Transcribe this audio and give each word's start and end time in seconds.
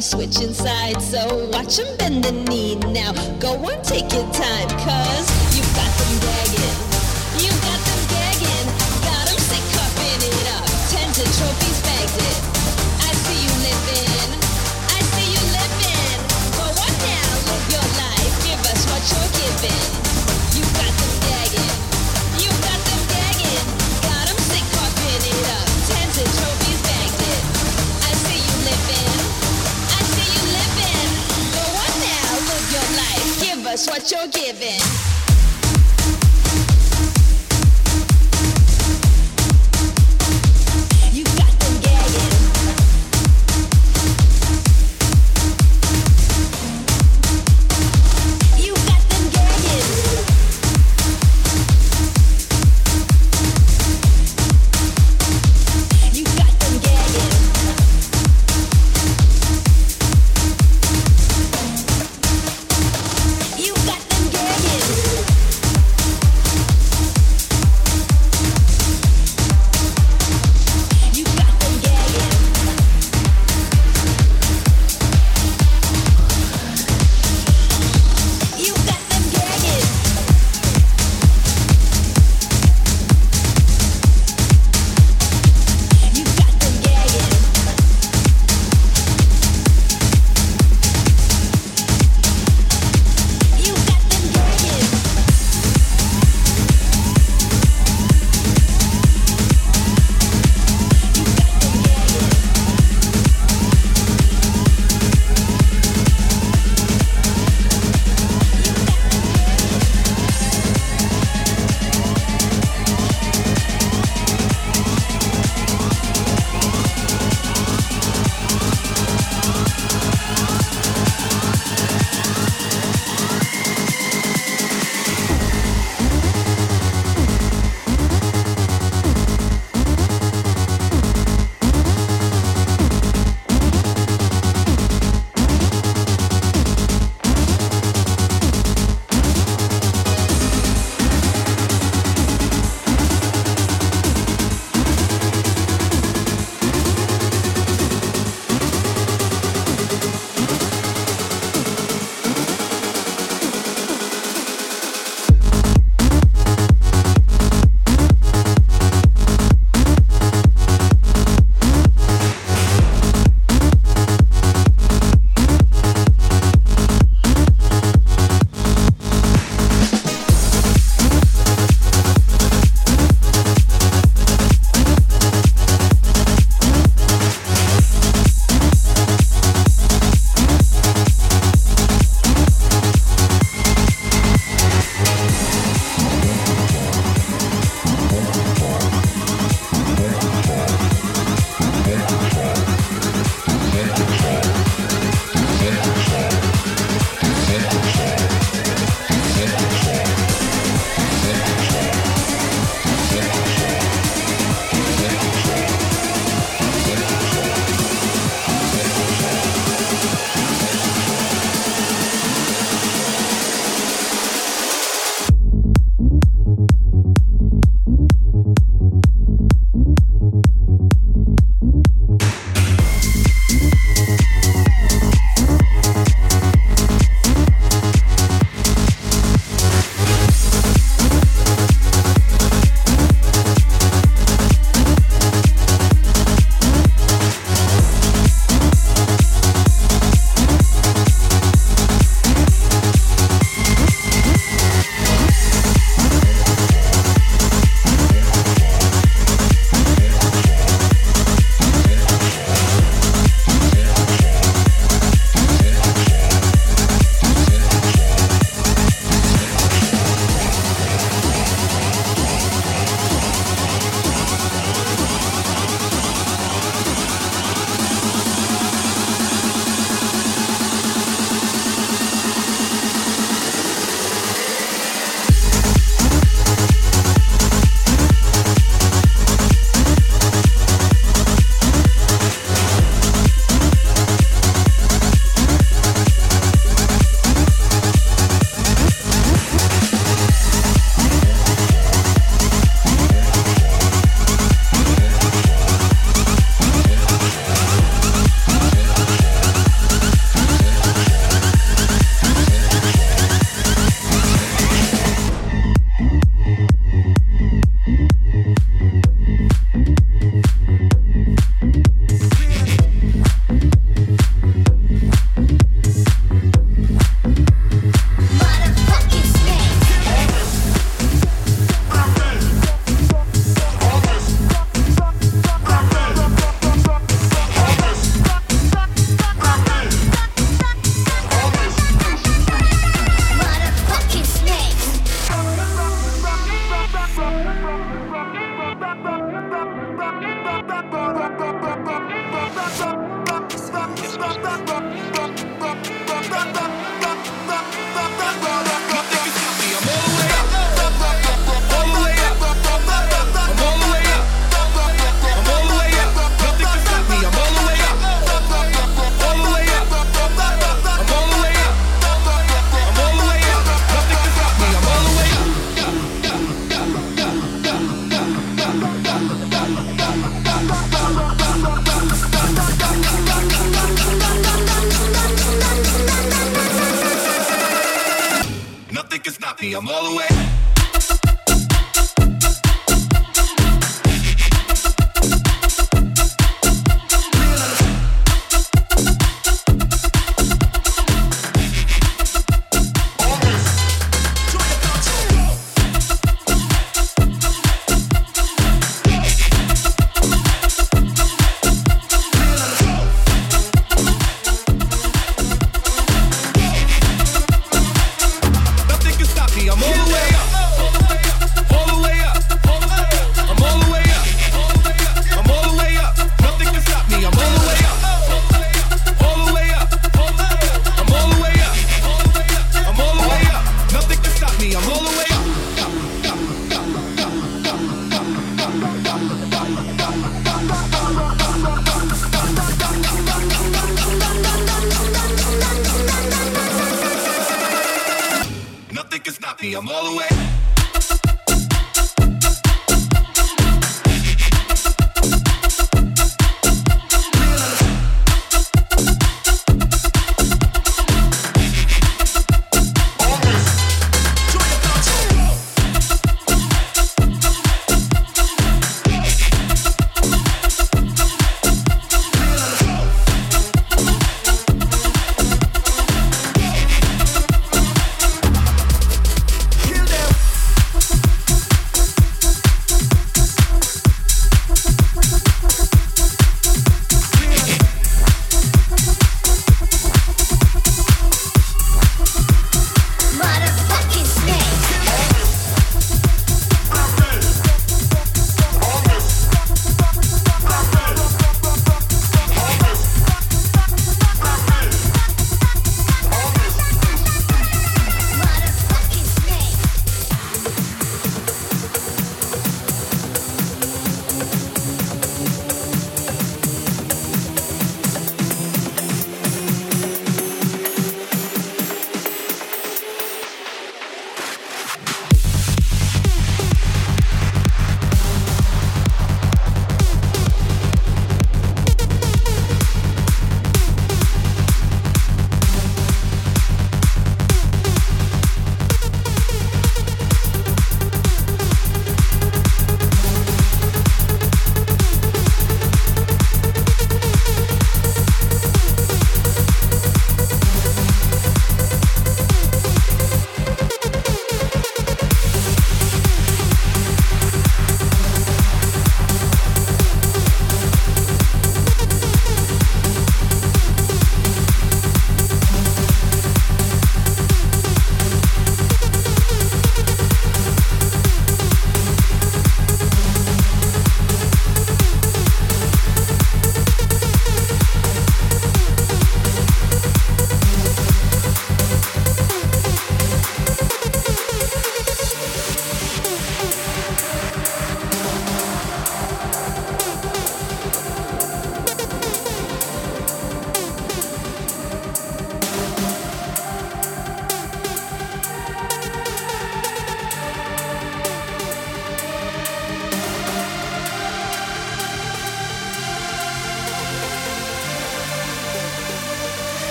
switching 0.00 0.54
sides, 0.54 1.10
so 1.10 1.48
watch 1.52 1.76
them 1.76 1.96
bend 1.98 2.24
the 2.24 2.32
knee 2.32 2.76
now. 2.76 3.12
Go 3.38 3.52
on, 3.52 3.82
take 3.82 4.12
your 4.12 4.30
time. 4.32 4.69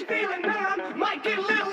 You 0.00 0.06
know 1.36 1.72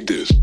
like 0.00 0.06
this. 0.06 0.39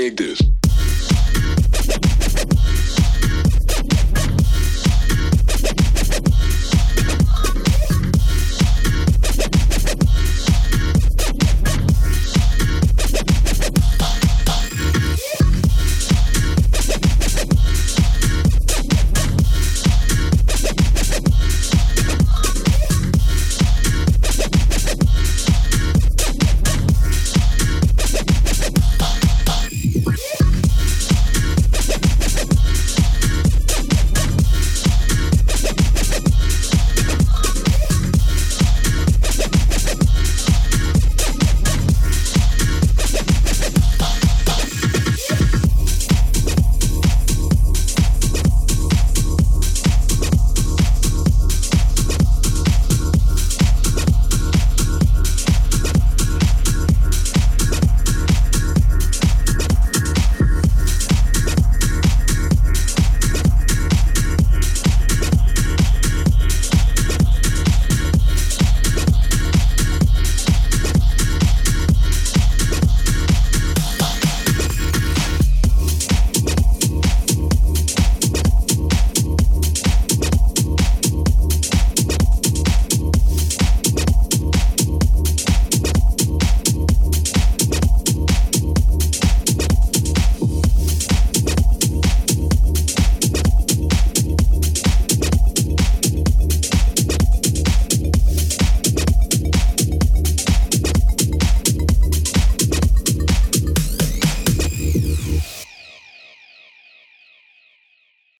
dig 0.00 0.16
this. 0.16 0.59